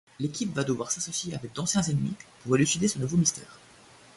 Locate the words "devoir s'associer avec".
0.63-1.53